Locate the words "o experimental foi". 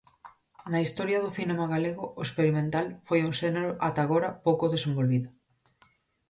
2.19-3.19